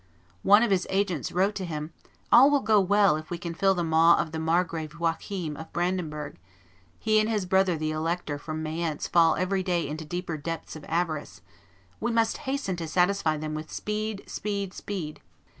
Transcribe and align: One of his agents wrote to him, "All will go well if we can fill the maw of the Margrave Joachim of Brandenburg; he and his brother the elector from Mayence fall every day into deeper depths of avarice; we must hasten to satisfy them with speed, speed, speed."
One 0.41 0.63
of 0.63 0.71
his 0.71 0.87
agents 0.89 1.31
wrote 1.31 1.53
to 1.53 1.63
him, 1.63 1.93
"All 2.31 2.49
will 2.49 2.61
go 2.61 2.79
well 2.79 3.17
if 3.17 3.29
we 3.29 3.37
can 3.37 3.53
fill 3.53 3.75
the 3.75 3.83
maw 3.83 4.15
of 4.17 4.31
the 4.31 4.39
Margrave 4.39 4.95
Joachim 4.99 5.55
of 5.55 5.71
Brandenburg; 5.73 6.37
he 6.97 7.19
and 7.19 7.29
his 7.29 7.45
brother 7.45 7.77
the 7.77 7.91
elector 7.91 8.39
from 8.39 8.63
Mayence 8.63 9.05
fall 9.07 9.35
every 9.35 9.61
day 9.61 9.87
into 9.87 10.03
deeper 10.03 10.37
depths 10.37 10.75
of 10.75 10.83
avarice; 10.87 11.41
we 11.99 12.11
must 12.11 12.37
hasten 12.49 12.75
to 12.77 12.87
satisfy 12.87 13.37
them 13.37 13.53
with 13.53 13.71
speed, 13.71 14.23
speed, 14.25 14.73
speed." 14.73 15.21